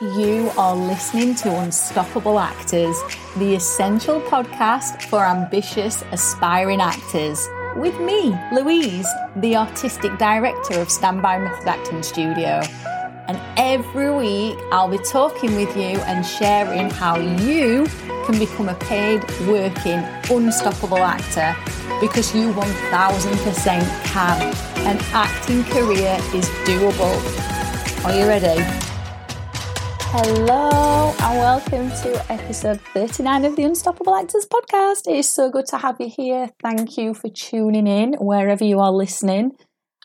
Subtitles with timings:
[0.00, 3.00] You are listening to Unstoppable Actors,
[3.36, 7.48] the essential podcast for ambitious, aspiring actors.
[7.76, 12.60] With me, Louise, the artistic director of Standby Method Acting Studio.
[13.28, 17.86] And every week, I'll be talking with you and sharing how you
[18.26, 21.54] can become a paid, working, unstoppable actor
[22.00, 24.54] because you 1000% can.
[24.88, 28.04] An acting career is doable.
[28.04, 28.83] Are you ready?
[30.16, 35.08] Hello and welcome to episode 39 of the Unstoppable Actors podcast.
[35.08, 36.50] It is so good to have you here.
[36.62, 39.56] Thank you for tuning in wherever you are listening.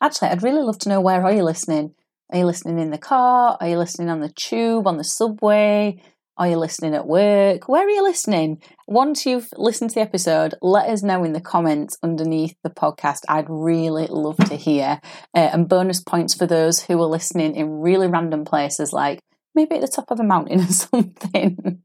[0.01, 1.93] Actually, I'd really love to know where are you listening?
[2.31, 3.55] Are you listening in the car?
[3.61, 6.01] Are you listening on the tube, on the subway?
[6.37, 7.69] Are you listening at work?
[7.69, 8.63] Where are you listening?
[8.87, 13.19] Once you've listened to the episode, let us know in the comments underneath the podcast.
[13.29, 15.01] I'd really love to hear.
[15.35, 19.19] Uh, and bonus points for those who are listening in really random places like
[19.59, 21.81] maybe at the top of a mountain or something.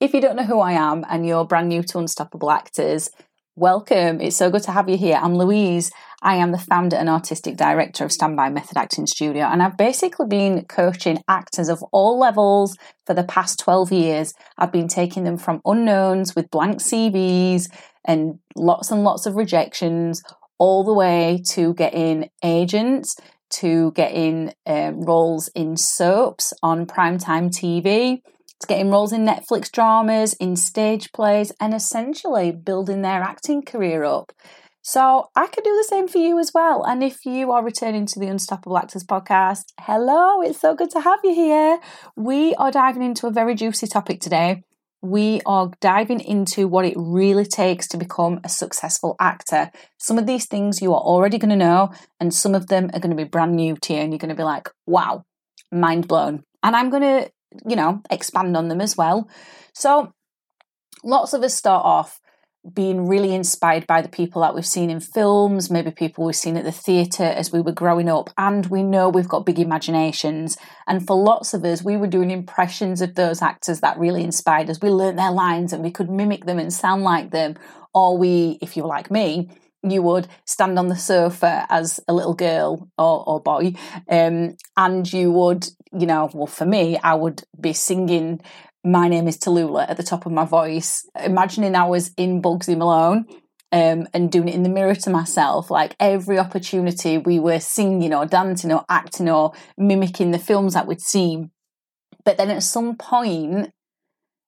[0.00, 3.10] if you don't know who I am and you're brand new to Unstoppable Actors,
[3.54, 4.18] welcome.
[4.18, 5.18] It's so good to have you here.
[5.20, 5.90] I'm Louise.
[6.22, 10.26] I am the founder and artistic director of Standby Method Acting Studio, and I've basically
[10.26, 14.32] been coaching actors of all levels for the past 12 years.
[14.56, 17.68] I've been taking them from unknowns with blank CVs
[18.06, 20.22] and lots and lots of rejections
[20.58, 23.16] all the way to getting agents
[23.52, 28.22] to getting um, roles in soaps on primetime TV,
[28.60, 34.04] to getting roles in Netflix dramas, in stage plays, and essentially building their acting career
[34.04, 34.32] up.
[34.84, 36.82] So I could do the same for you as well.
[36.82, 41.00] And if you are returning to the Unstoppable Actors podcast, hello, it's so good to
[41.00, 41.78] have you here.
[42.16, 44.64] We are diving into a very juicy topic today
[45.02, 49.70] we are diving into what it really takes to become a successful actor.
[49.98, 53.00] Some of these things you are already going to know, and some of them are
[53.00, 55.24] going to be brand new to you, and you're going to be like, wow,
[55.72, 56.44] mind blown.
[56.62, 57.32] And I'm going to,
[57.68, 59.28] you know, expand on them as well.
[59.74, 60.14] So,
[61.02, 62.20] lots of us start off
[62.74, 66.56] being really inspired by the people that we've seen in films, maybe people we've seen
[66.56, 70.56] at the theatre as we were growing up, and we know we've got big imaginations.
[70.86, 74.70] And for lots of us, we were doing impressions of those actors that really inspired
[74.70, 74.80] us.
[74.80, 77.56] We learned their lines and we could mimic them and sound like them.
[77.94, 79.50] Or we, if you were like me,
[79.82, 83.74] you would stand on the sofa as a little girl or, or boy,
[84.08, 88.40] um, and you would, you know, well, for me, I would be singing
[88.84, 92.76] my name is Tallulah at the top of my voice, imagining I was in Bugsy
[92.76, 93.26] Malone
[93.70, 95.70] um, and doing it in the mirror to myself.
[95.70, 100.86] Like every opportunity we were singing or dancing or acting or mimicking the films that
[100.86, 101.50] we'd seen.
[102.24, 103.70] But then at some point,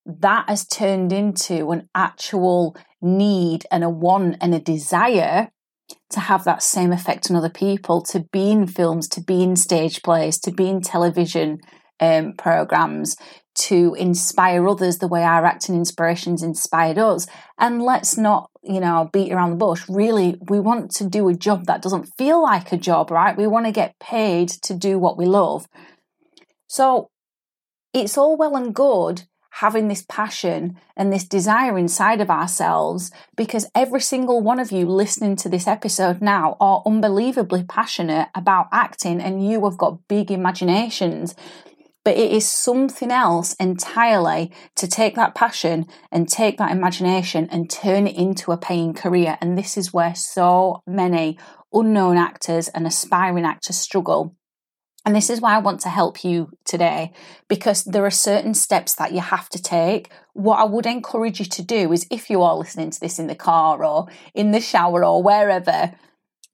[0.05, 5.51] that has turned into an actual need and a want and a desire
[6.11, 9.57] to have that same effect on other people, to be in films, to be in
[9.57, 11.59] stage plays, to be in television
[12.01, 13.17] um, programs,
[13.55, 17.27] to inspire others the way our acting inspirations inspired us.
[17.59, 19.83] And let's not, you know, beat around the bush.
[19.89, 23.37] Really, we want to do a job that doesn't feel like a job, right?
[23.37, 25.69] We want to get paid to do what we love.
[26.69, 27.11] So
[27.93, 29.23] it's all well and good
[29.59, 34.85] having this passion and this desire inside of ourselves because every single one of you
[34.85, 40.33] listening to this episode now are unbelievably passionate about acting and you have got big
[40.33, 41.37] imaginations
[42.05, 47.71] but it is something else entirely to take that passion and take that imagination and
[47.71, 49.39] turn it into a paying career.
[49.41, 51.39] And this is where so many
[51.73, 54.37] unknown actors and aspiring actors struggle.
[55.07, 57.13] And this is why I want to help you today
[57.49, 60.11] because there are certain steps that you have to take.
[60.33, 63.27] What I would encourage you to do is if you are listening to this in
[63.27, 65.93] the car or in the shower or wherever,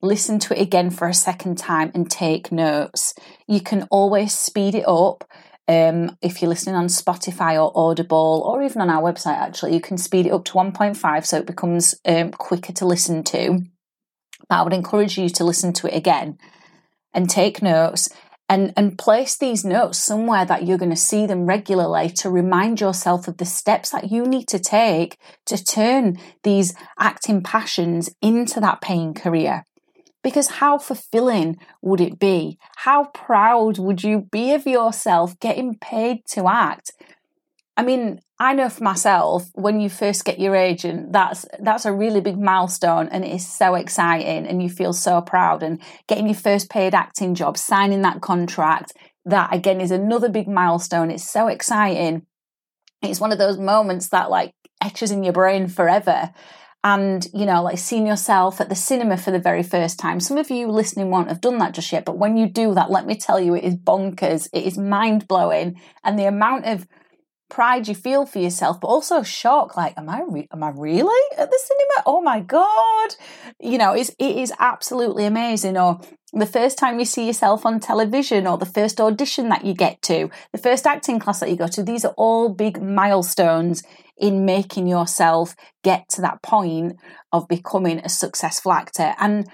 [0.01, 3.13] listen to it again for a second time and take notes.
[3.47, 5.23] You can always speed it up.
[5.67, 9.81] Um, if you're listening on Spotify or Audible, or even on our website, actually, you
[9.81, 13.61] can speed it up to 1.5 so it becomes um, quicker to listen to.
[14.49, 16.37] But I would encourage you to listen to it again
[17.13, 18.09] and take notes
[18.49, 22.81] and, and place these notes somewhere that you're going to see them regularly to remind
[22.81, 28.59] yourself of the steps that you need to take to turn these acting passions into
[28.59, 29.63] that paying career.
[30.23, 32.57] Because how fulfilling would it be?
[32.77, 36.91] How proud would you be of yourself getting paid to act?
[37.75, 41.93] I mean, I know for myself, when you first get your agent, that's that's a
[41.93, 46.27] really big milestone and it is so exciting and you feel so proud and getting
[46.27, 48.93] your first paid acting job, signing that contract,
[49.25, 51.11] that again is another big milestone.
[51.11, 52.25] It's so exciting.
[53.01, 54.53] It's one of those moments that like
[54.83, 56.31] etches in your brain forever.
[56.83, 60.19] And you know like seeing yourself at the cinema for the very first time.
[60.19, 62.89] Some of you listening won't have done that just yet but when you do that
[62.91, 64.47] let me tell you it is bonkers.
[64.53, 65.79] It is mind-blowing.
[66.03, 66.87] And the amount of
[67.51, 71.37] pride you feel for yourself but also shock like am i re- am i really
[71.37, 72.03] at the cinema?
[72.05, 73.15] Oh my god.
[73.59, 75.77] You know it's it is absolutely amazing.
[75.77, 75.99] Or
[76.33, 80.01] the first time you see yourself on television or the first audition that you get
[80.03, 83.83] to the first acting class that you go to these are all big milestones
[84.17, 86.95] in making yourself get to that point
[87.33, 89.13] of becoming a successful actor.
[89.19, 89.49] And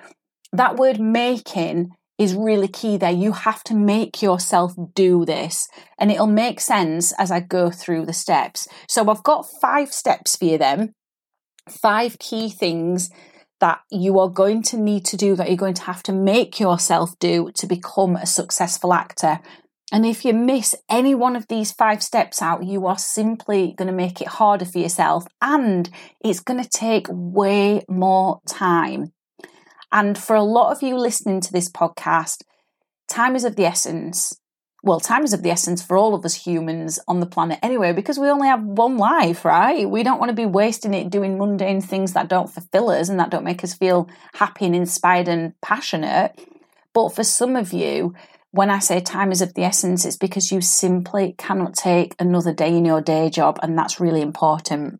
[0.51, 3.11] that word making is really key there.
[3.11, 5.67] You have to make yourself do this,
[5.97, 8.67] and it'll make sense as I go through the steps.
[8.87, 10.93] So, I've got five steps for you then,
[11.69, 13.09] five key things
[13.59, 16.59] that you are going to need to do, that you're going to have to make
[16.59, 19.39] yourself do to become a successful actor.
[19.91, 23.87] And if you miss any one of these five steps out, you are simply going
[23.87, 29.13] to make it harder for yourself and it's going to take way more time.
[29.91, 32.43] And for a lot of you listening to this podcast,
[33.07, 34.33] time is of the essence.
[34.83, 37.93] Well, time is of the essence for all of us humans on the planet anyway,
[37.93, 39.89] because we only have one life, right?
[39.89, 43.19] We don't want to be wasting it doing mundane things that don't fulfill us and
[43.19, 46.39] that don't make us feel happy and inspired and passionate.
[46.93, 48.13] But for some of you,
[48.51, 52.53] when I say time is of the essence, it's because you simply cannot take another
[52.53, 54.99] day in your day job, and that's really important.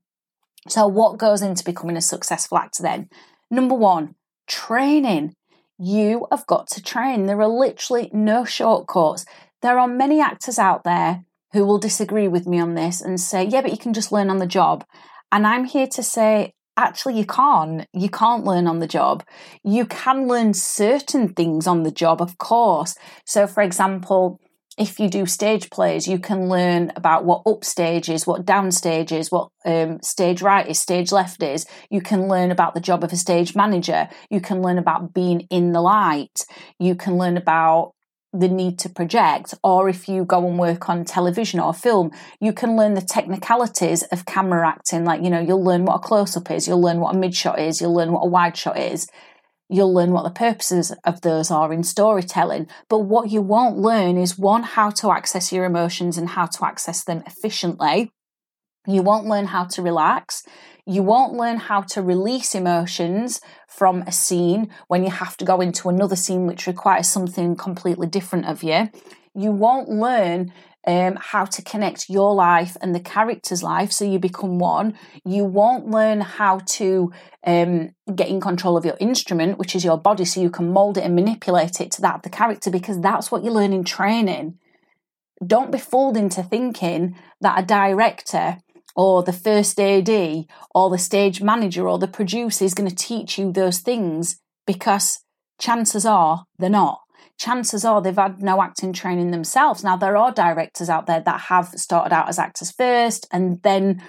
[0.68, 3.10] So, what goes into becoming a successful actor then?
[3.50, 4.16] Number one,
[4.48, 5.36] training.
[5.78, 7.26] You have got to train.
[7.26, 9.26] There are literally no shortcuts.
[9.62, 11.24] There are many actors out there
[11.54, 14.30] who will disagree with me on this and say, yeah, but you can just learn
[14.30, 14.86] on the job.
[15.32, 19.24] And I'm here to say, actually you can't you can't learn on the job
[19.64, 22.96] you can learn certain things on the job of course
[23.26, 24.40] so for example
[24.78, 29.32] if you do stage plays you can learn about what upstage is what downstage is
[29.32, 31.66] what um, stage right is stage left is.
[31.90, 34.08] You can learn about the job of a stage manager.
[34.30, 36.46] You can learn about being in the light.
[36.80, 37.94] You can learn about
[38.34, 42.54] the need to project, or if you go and work on television or film, you
[42.54, 45.06] can learn the technicalities of camera acting.
[45.06, 47.34] Like, you know, you'll learn what a close up is, you'll learn what a mid
[47.34, 49.08] shot is, you'll learn what a wide shot is,
[49.70, 52.68] you'll learn what the purposes of those are in storytelling.
[52.90, 56.66] But what you won't learn is one, how to access your emotions and how to
[56.66, 58.12] access them efficiently.
[58.88, 60.44] You won't learn how to relax.
[60.86, 65.60] You won't learn how to release emotions from a scene when you have to go
[65.60, 68.90] into another scene which requires something completely different of you.
[69.36, 70.54] You won't learn
[70.88, 74.98] um, how to connect your life and the character's life so you become one.
[75.26, 77.12] You won't learn how to
[77.46, 80.98] um, get in control of your instrument, which is your body, so you can mold
[80.98, 83.84] it and manipulate it to that of the character because that's what you learn in
[83.84, 84.58] training.
[85.46, 88.58] Don't be fooled into thinking that a director
[88.96, 93.38] or the first AD or the stage manager or the producer is going to teach
[93.38, 95.20] you those things because
[95.60, 97.02] chances are they're not.
[97.38, 99.84] Chances are they've had no acting training themselves.
[99.84, 104.02] Now, there are directors out there that have started out as actors first and then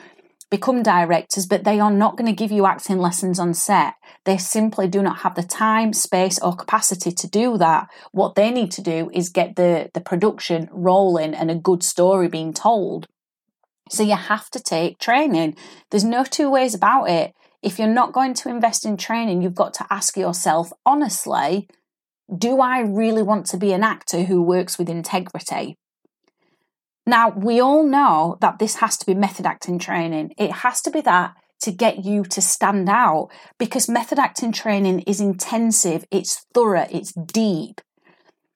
[0.51, 3.95] become directors, but they are not going to give you acting lessons on set.
[4.25, 7.89] They simply do not have the time, space, or capacity to do that.
[8.13, 12.29] What they need to do is get the, the production rolling and a good story
[12.29, 13.07] being told.
[13.91, 15.57] So you have to take training.
[15.91, 17.35] There's no two ways about it.
[17.63, 21.69] If you're not going to invest in training, you've got to ask yourself honestly,
[22.37, 25.77] do I really want to be an actor who works with integrity?
[27.07, 30.35] Now, we all know that this has to be method acting training.
[30.37, 35.01] It has to be that to get you to stand out because method acting training
[35.01, 37.81] is intensive, it's thorough, it's deep,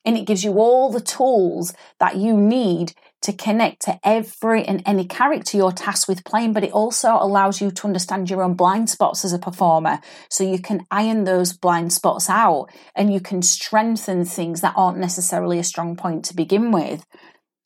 [0.04, 2.92] and it gives you all the tools that you need
[3.23, 7.61] to connect to every and any character you're tasked with playing, but it also allows
[7.61, 10.00] you to understand your own blind spots as a performer.
[10.29, 14.99] So you can iron those blind spots out and you can strengthen things that aren't
[14.99, 17.07] necessarily a strong point to begin with.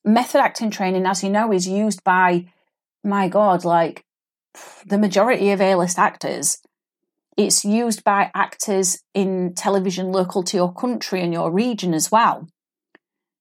[0.04, 2.46] Method acting training, as you know, is used by,
[3.02, 4.04] my God, like
[4.86, 6.58] the majority of A list actors.
[7.36, 12.48] It's used by actors in television local to your country and your region as well.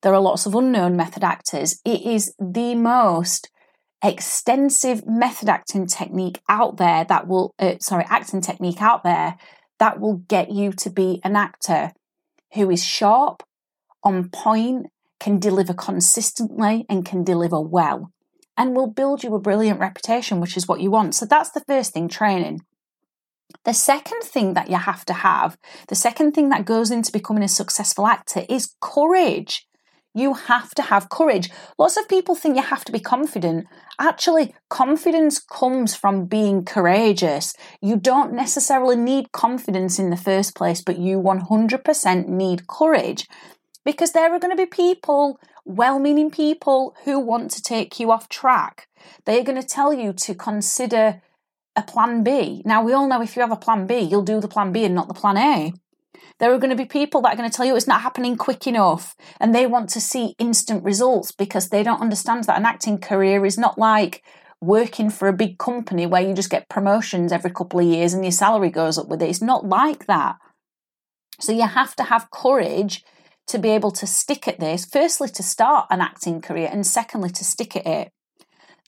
[0.01, 1.79] There are lots of unknown method actors.
[1.83, 3.49] It is the most
[4.03, 9.37] extensive method acting technique out there that will, uh, sorry, acting technique out there
[9.79, 11.91] that will get you to be an actor
[12.53, 13.43] who is sharp,
[14.03, 14.87] on point,
[15.19, 18.11] can deliver consistently, and can deliver well,
[18.55, 21.15] and will build you a brilliant reputation, which is what you want.
[21.15, 22.61] So that's the first thing training.
[23.63, 27.43] The second thing that you have to have, the second thing that goes into becoming
[27.43, 29.65] a successful actor is courage.
[30.15, 31.49] You have to have courage.
[31.77, 33.67] Lots of people think you have to be confident.
[33.99, 37.53] Actually, confidence comes from being courageous.
[37.81, 43.27] You don't necessarily need confidence in the first place, but you 100% need courage
[43.83, 48.09] because there are going to be people, well meaning people, who want to take you
[48.09, 48.87] off track.
[49.25, 51.21] They're going to tell you to consider
[51.75, 52.61] a plan B.
[52.65, 54.85] Now, we all know if you have a plan B, you'll do the plan B
[54.85, 55.73] and not the plan A.
[56.39, 58.35] There are going to be people that are going to tell you it's not happening
[58.35, 62.65] quick enough and they want to see instant results because they don't understand that an
[62.65, 64.23] acting career is not like
[64.61, 68.23] working for a big company where you just get promotions every couple of years and
[68.23, 69.29] your salary goes up with it.
[69.29, 70.37] It's not like that.
[71.39, 73.03] So you have to have courage
[73.47, 77.29] to be able to stick at this, firstly, to start an acting career, and secondly,
[77.29, 78.11] to stick at it.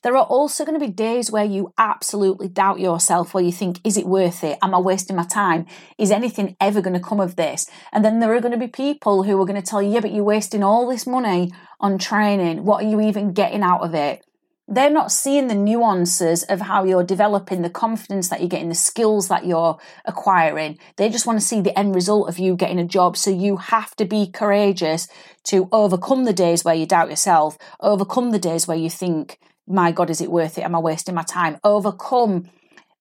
[0.04, 3.80] There are also going to be days where you absolutely doubt yourself, where you think,
[3.82, 4.58] is it worth it?
[4.62, 5.66] Am I wasting my time?
[5.98, 7.68] Is anything ever going to come of this?
[7.92, 10.00] And then there are going to be people who are going to tell you, yeah,
[10.00, 12.64] but you're wasting all this money on training.
[12.64, 14.24] What are you even getting out of it?
[14.70, 18.74] They're not seeing the nuances of how you're developing the confidence that you're getting, the
[18.76, 20.78] skills that you're acquiring.
[20.96, 23.16] They just want to see the end result of you getting a job.
[23.16, 25.08] So you have to be courageous
[25.44, 29.92] to overcome the days where you doubt yourself, overcome the days where you think, my
[29.92, 30.64] God, is it worth it?
[30.64, 31.58] Am I wasting my time?
[31.62, 32.50] Overcome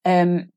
[0.06, 0.50] um,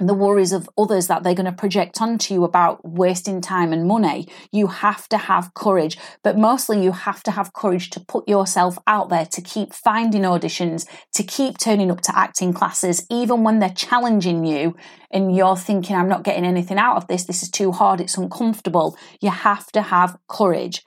[0.00, 3.86] the worries of others that they're going to project onto you about wasting time and
[3.86, 4.26] money.
[4.50, 8.76] You have to have courage, but mostly you have to have courage to put yourself
[8.88, 13.60] out there, to keep finding auditions, to keep turning up to acting classes, even when
[13.60, 14.74] they're challenging you
[15.12, 18.18] and you're thinking, I'm not getting anything out of this, this is too hard, it's
[18.18, 18.98] uncomfortable.
[19.20, 20.84] You have to have courage.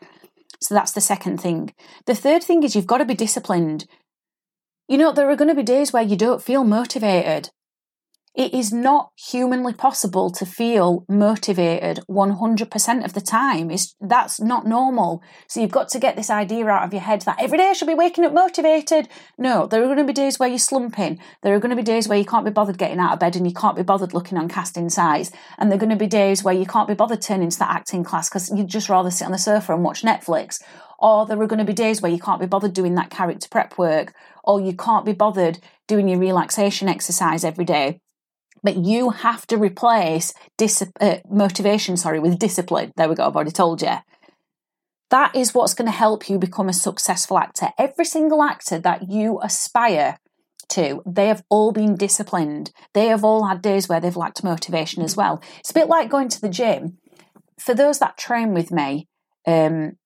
[0.59, 1.73] So that's the second thing.
[2.07, 3.85] The third thing is you've got to be disciplined.
[4.87, 7.49] You know, there are going to be days where you don't feel motivated.
[8.33, 13.69] It is not humanly possible to feel motivated 100% of the time.
[13.71, 15.21] It's, that's not normal.
[15.49, 17.73] So you've got to get this idea out of your head that every day I
[17.73, 19.09] should be waking up motivated.
[19.37, 21.19] No, there are going to be days where you're slumping.
[21.41, 23.35] There are going to be days where you can't be bothered getting out of bed
[23.35, 25.31] and you can't be bothered looking on casting sites.
[25.57, 27.71] And there are going to be days where you can't be bothered turning to that
[27.71, 30.61] acting class because you'd just rather sit on the sofa and watch Netflix
[30.99, 33.47] or there are going to be days where you can't be bothered doing that character
[33.49, 34.13] prep work,
[34.47, 37.99] or you can't be bothered doing your relaxation exercise every day.
[38.63, 42.91] But you have to replace dis- uh, motivation, sorry, with discipline.
[42.95, 43.27] There we go.
[43.27, 43.97] I've already told you.
[45.09, 47.69] That is what's going to help you become a successful actor.
[47.77, 50.17] Every single actor that you aspire
[50.69, 52.71] to, they have all been disciplined.
[52.93, 55.41] They have all had days where they've lacked motivation as well.
[55.59, 56.97] It's a bit like going to the gym.
[57.59, 59.07] For those that train with me,
[59.45, 59.97] um,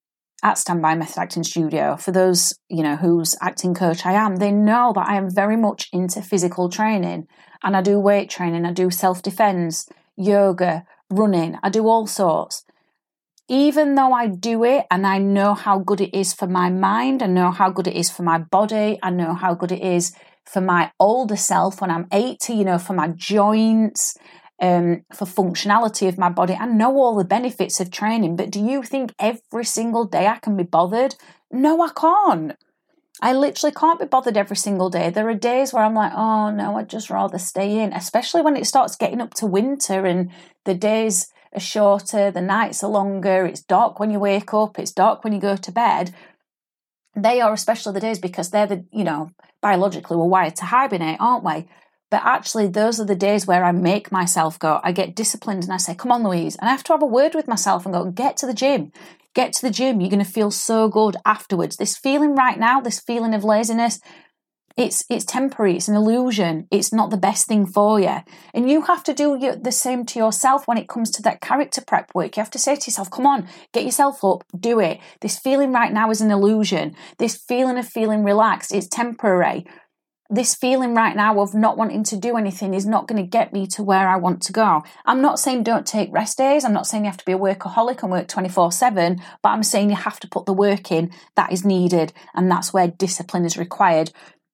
[0.44, 4.52] at Standby Method Acting Studio, for those, you know, whose acting coach I am, they
[4.52, 7.28] know that I am very much into physical training
[7.64, 12.64] and I do weight training, I do self defense, yoga, running, I do all sorts.
[13.48, 17.22] Even though I do it and I know how good it is for my mind,
[17.22, 20.14] I know how good it is for my body, I know how good it is
[20.46, 24.18] for my older self when I'm 80, you know, for my joints,
[24.62, 26.54] um, for functionality of my body.
[26.54, 30.38] I know all the benefits of training, but do you think every single day I
[30.38, 31.16] can be bothered?
[31.52, 32.56] No, I can't.
[33.22, 35.10] I literally can't be bothered every single day.
[35.10, 38.56] There are days where I'm like, oh no, I'd just rather stay in, especially when
[38.56, 40.32] it starts getting up to winter and
[40.66, 44.92] the days are shorter, the nights are longer, it's dark when you wake up, it's
[44.92, 46.16] dark when you go to bed.
[47.16, 51.18] They are especially the days because they're the, you know, biologically we're wired to hibernate,
[51.20, 51.68] aren't we?
[52.12, 54.82] But actually, those are the days where I make myself go.
[54.84, 56.58] I get disciplined and I say, Come on, Louise.
[56.58, 58.92] And I have to have a word with myself and go, Get to the gym.
[59.34, 60.02] Get to the gym.
[60.02, 61.78] You're going to feel so good afterwards.
[61.78, 64.02] This feeling right now, this feeling of laziness,
[64.78, 68.18] it's it's temporary it's an illusion it's not the best thing for you
[68.54, 71.82] and you have to do the same to yourself when it comes to that character
[71.82, 75.00] prep work you have to say to yourself come on get yourself up do it
[75.20, 79.66] this feeling right now is an illusion this feeling of feeling relaxed is temporary
[80.32, 83.52] this feeling right now of not wanting to do anything is not going to get
[83.52, 84.82] me to where I want to go.
[85.06, 86.64] I'm not saying don't take rest days.
[86.64, 89.62] I'm not saying you have to be a workaholic and work 24 7, but I'm
[89.62, 92.14] saying you have to put the work in that is needed.
[92.34, 94.12] And that's where discipline is required.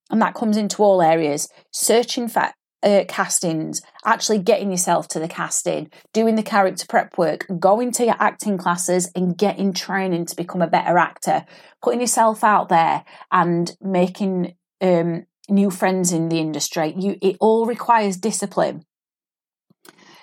[0.09, 2.51] And that comes into all areas searching for
[2.83, 8.05] uh, castings, actually getting yourself to the casting, doing the character prep work, going to
[8.05, 11.45] your acting classes and getting training to become a better actor,
[11.83, 16.93] putting yourself out there and making um, new friends in the industry.
[16.97, 18.83] You, it all requires discipline.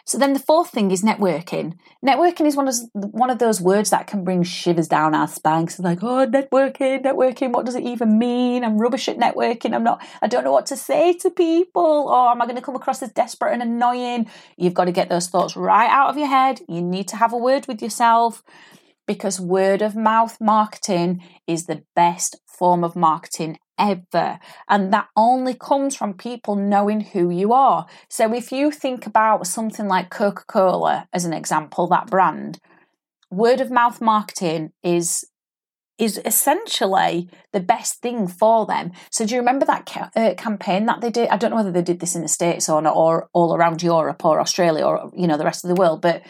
[0.06, 1.78] So then the fourth thing is networking.
[2.04, 5.78] Networking is one of one of those words that can bring shivers down our spines.
[5.78, 7.52] Like, oh, networking, networking.
[7.52, 8.64] What does it even mean?
[8.64, 9.74] I'm rubbish at networking.
[9.74, 10.06] I'm not.
[10.20, 12.08] I don't know what to say to people.
[12.10, 14.28] Or am I going to come across as desperate and annoying?
[14.58, 16.60] You've got to get those thoughts right out of your head.
[16.68, 18.42] You need to have a word with yourself.
[19.06, 24.38] because word of mouth marketing is the best form of marketing ever.
[24.68, 27.86] And that only comes from people knowing who you are.
[28.08, 32.58] So if you think about something like Coca Cola as an example, that brand,
[33.30, 35.24] word of mouth marketing is
[35.96, 38.90] is essentially the best thing for them.
[39.10, 41.28] So do you remember that ca- uh, campaign that they did?
[41.28, 43.80] I don't know whether they did this in the states or not, or all around
[43.80, 46.22] Europe or Australia or you know the rest of the world, but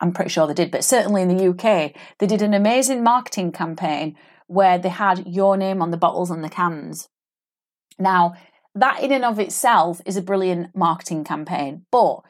[0.00, 0.70] I'm pretty sure they did.
[0.70, 4.16] But certainly in the UK, they did an amazing marketing campaign
[4.50, 7.08] where they had your name on the bottles and the cans.
[8.00, 8.34] Now,
[8.74, 12.22] that in and of itself is a brilliant marketing campaign, but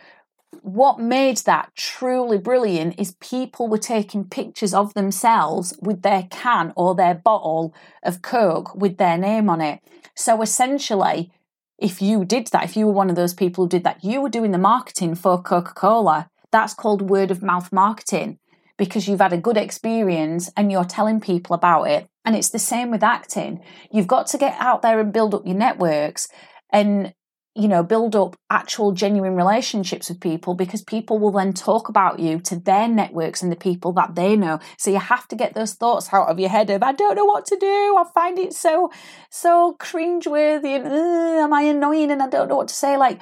[0.61, 6.75] what made that truly brilliant is people were taking pictures of themselves with their can
[6.77, 9.81] or their bottle of Coke with their name on it.
[10.15, 11.33] So essentially,
[11.79, 14.21] if you did that, if you were one of those people who did that, you
[14.21, 16.29] were doing the marketing for Coca Cola.
[16.53, 18.39] That's called word of mouth marketing
[18.77, 22.10] because you've had a good experience and you're telling people about it.
[22.25, 23.63] And it's the same with acting.
[23.91, 26.29] You've got to get out there and build up your networks
[26.73, 27.15] and
[27.57, 32.21] you know, build up actual genuine relationships with people because people will then talk about
[32.21, 34.61] you to their networks and the people that they know.
[34.79, 37.25] So you have to get those thoughts out of your head of, I don't know
[37.25, 37.67] what to do.
[37.67, 38.91] I find it so,
[39.31, 42.97] so cringeworthy and am I annoying and I don't know what to say.
[42.97, 43.21] Like,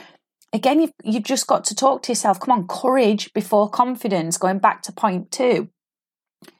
[0.52, 2.38] again, you've, you've just got to talk to yourself.
[2.38, 5.70] Come on, courage before confidence, going back to point two.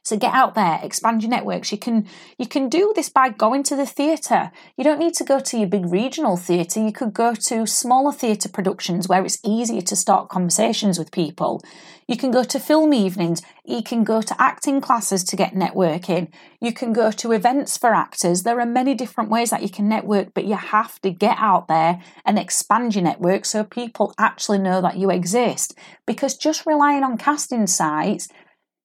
[0.03, 1.71] So get out there, expand your networks.
[1.71, 2.07] You can
[2.37, 4.51] you can do this by going to the theatre.
[4.75, 6.81] You don't need to go to your big regional theatre.
[6.81, 11.61] You could go to smaller theatre productions where it's easier to start conversations with people.
[12.07, 13.43] You can go to film evenings.
[13.63, 16.31] You can go to acting classes to get networking.
[16.59, 18.41] You can go to events for actors.
[18.41, 21.67] There are many different ways that you can network, but you have to get out
[21.67, 25.77] there and expand your network so people actually know that you exist.
[26.07, 28.27] Because just relying on casting sites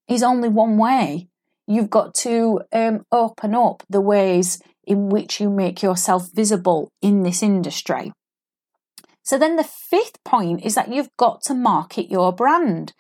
[0.09, 1.29] is only one way.
[1.67, 7.23] You've got to um, open up the ways in which you make yourself visible in
[7.23, 8.13] this industry.
[9.23, 12.93] So, then the fifth point is that you've got to market your brand.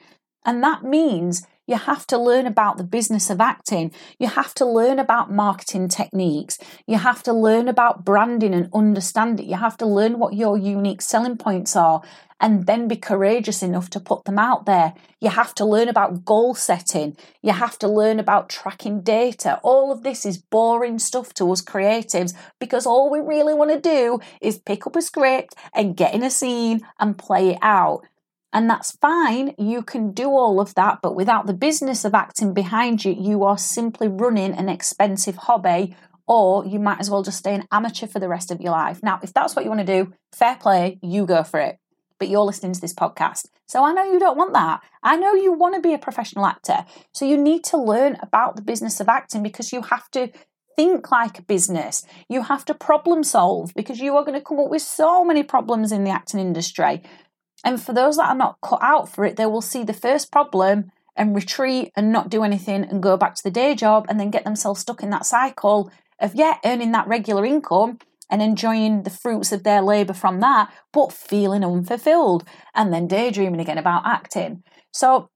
[0.46, 3.92] And that means you have to learn about the business of acting.
[4.18, 6.58] You have to learn about marketing techniques.
[6.86, 9.46] You have to learn about branding and understand it.
[9.46, 12.02] You have to learn what your unique selling points are
[12.40, 14.92] and then be courageous enough to put them out there.
[15.20, 17.16] You have to learn about goal setting.
[17.42, 19.60] You have to learn about tracking data.
[19.62, 23.80] All of this is boring stuff to us creatives because all we really want to
[23.80, 28.04] do is pick up a script and get in a scene and play it out.
[28.54, 32.54] And that's fine, you can do all of that, but without the business of acting
[32.54, 35.96] behind you, you are simply running an expensive hobby,
[36.28, 39.02] or you might as well just stay an amateur for the rest of your life.
[39.02, 41.78] Now, if that's what you want to do, fair play, you go for it.
[42.20, 43.48] But you're listening to this podcast.
[43.66, 44.82] So I know you don't want that.
[45.02, 46.86] I know you want to be a professional actor.
[47.12, 50.30] So you need to learn about the business of acting because you have to
[50.76, 52.04] think like a business.
[52.28, 55.42] You have to problem solve because you are going to come up with so many
[55.42, 57.02] problems in the acting industry.
[57.64, 60.30] And for those that are not cut out for it, they will see the first
[60.30, 64.20] problem and retreat and not do anything and go back to the day job and
[64.20, 67.98] then get themselves stuck in that cycle of, yeah, earning that regular income
[68.30, 73.60] and enjoying the fruits of their labour from that, but feeling unfulfilled and then daydreaming
[73.60, 74.62] again about acting.
[74.92, 75.30] So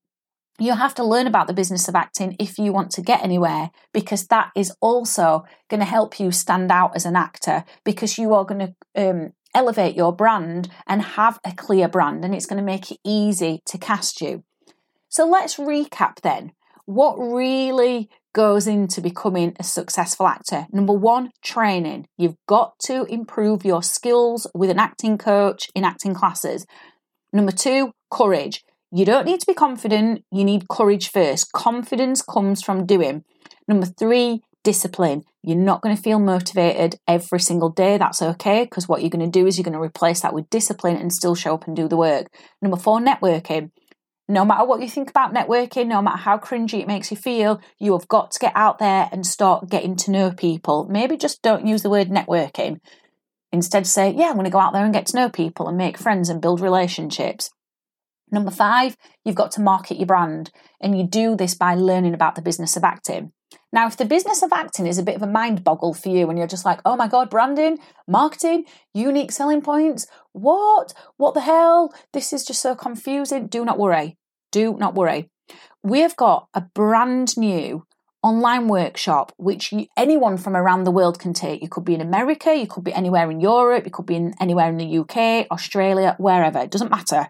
[0.58, 3.70] you have to learn about the business of acting if you want to get anywhere
[3.92, 8.34] because that is also going to help you stand out as an actor because you
[8.34, 12.58] are going to um, elevate your brand and have a clear brand, and it's going
[12.58, 14.44] to make it easy to cast you.
[15.08, 16.52] So let's recap then.
[16.84, 20.66] What really goes into becoming a successful actor?
[20.72, 22.06] Number one, training.
[22.16, 26.66] You've got to improve your skills with an acting coach in acting classes.
[27.32, 28.64] Number two, courage.
[28.90, 31.52] You don't need to be confident, you need courage first.
[31.52, 33.22] Confidence comes from doing.
[33.66, 35.22] Number three, discipline.
[35.42, 37.96] You're not going to feel motivated every single day.
[37.96, 40.50] That's okay because what you're going to do is you're going to replace that with
[40.50, 42.26] discipline and still show up and do the work.
[42.61, 43.70] Number four, networking.
[44.28, 47.62] No matter what you think about networking, no matter how cringy it makes you feel,
[47.78, 50.87] you have got to get out there and start getting to know people.
[50.90, 52.81] Maybe just don't use the word networking.
[53.50, 55.78] Instead, say, yeah, I'm going to go out there and get to know people and
[55.78, 57.48] make friends and build relationships.
[58.31, 60.50] Number five, you've got to market your brand.
[60.78, 63.33] And you do this by learning about the business of acting.
[63.72, 66.28] Now, if the business of acting is a bit of a mind boggle for you
[66.28, 70.94] and you're just like, oh my God, branding, marketing, unique selling points, what?
[71.18, 71.92] What the hell?
[72.12, 73.46] This is just so confusing.
[73.46, 74.16] Do not worry.
[74.52, 75.31] Do not worry.
[75.83, 77.85] We have got a brand new
[78.22, 81.62] online workshop which anyone from around the world can take.
[81.62, 84.35] You could be in America, you could be anywhere in Europe, you could be in
[84.40, 86.59] anywhere in the UK, Australia, wherever.
[86.59, 87.28] It doesn't matter.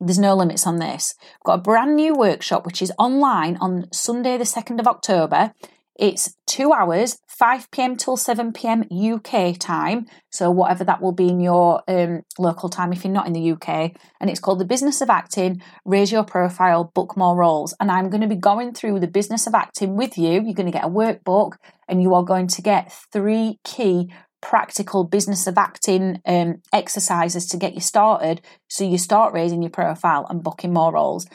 [0.00, 1.14] There's no limits on this.
[1.20, 5.52] We've got a brand new workshop which is online on Sunday, the 2nd of October.
[5.98, 10.06] It's two hours, 5 pm till 7 pm UK time.
[10.30, 13.52] So, whatever that will be in your um, local time if you're not in the
[13.52, 13.96] UK.
[14.20, 17.74] And it's called The Business of Acting Raise Your Profile, Book More Roles.
[17.80, 20.34] And I'm going to be going through the business of acting with you.
[20.34, 21.54] You're going to get a workbook
[21.88, 27.56] and you are going to get three key practical business of acting um, exercises to
[27.56, 31.26] get you started so you start raising your profile and booking more roles.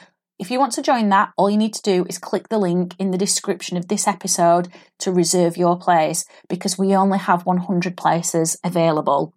[0.43, 2.95] If you want to join that, all you need to do is click the link
[2.99, 4.67] in the description of this episode
[4.99, 9.33] to reserve your place because we only have 100 places available.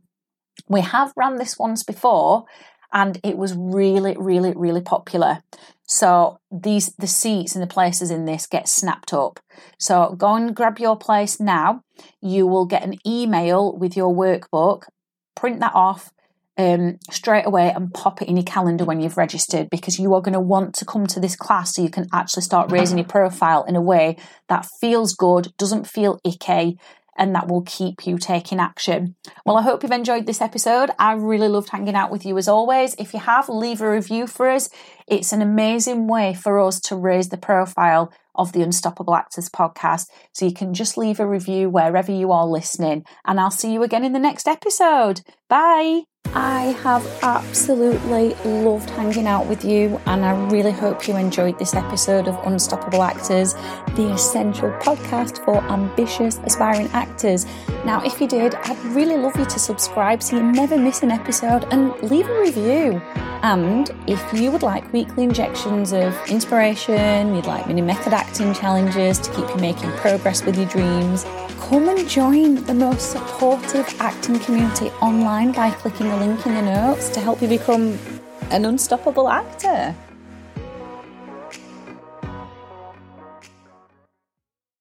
[0.69, 2.47] We have run this once before
[2.93, 5.45] and it was really, really, really popular.
[5.87, 9.39] So these the seats and the places in this get snapped up.
[9.79, 11.85] So go and grab your place now.
[12.21, 14.89] You will get an email with your workbook.
[15.37, 16.11] Print that off,
[16.59, 20.23] um, straight away and pop it in your calendar when you've registered because you are
[20.23, 23.07] going to want to come to this class so you can actually start raising your
[23.07, 24.17] profile in a way
[24.49, 26.79] that feels good, doesn't feel icky,
[27.19, 29.17] and that will keep you taking action.
[29.45, 30.91] Well, I hope you've enjoyed this episode.
[30.99, 32.95] I really loved hanging out with you as always.
[32.99, 34.69] If you have, leave a review for us.
[35.07, 40.09] It's an amazing way for us to raise the profile of the Unstoppable Actors podcast.
[40.33, 43.05] So you can just leave a review wherever you are listening.
[43.25, 45.23] And I'll see you again in the next episode.
[45.49, 46.16] Bye.
[46.35, 51.75] I have absolutely loved hanging out with you, and I really hope you enjoyed this
[51.75, 53.55] episode of Unstoppable Actors,
[53.95, 57.47] the essential podcast for ambitious, aspiring actors.
[57.85, 61.11] Now, if you did, I'd really love you to subscribe so you never miss an
[61.11, 63.01] episode and leave a review.
[63.43, 69.19] And if you would like weekly injections of inspiration, you'd like mini method acting challenges
[69.21, 71.25] to keep you making progress with your dreams,
[71.69, 76.63] come and join the most supportive acting community online by clicking the link in the
[76.63, 77.99] notes to help you become
[78.53, 79.93] an unstoppable actor.